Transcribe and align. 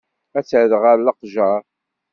Ad 0.37 0.45
t-rreɣ 0.47 0.81
ɣer 0.83 0.97
leqjer. 1.01 1.61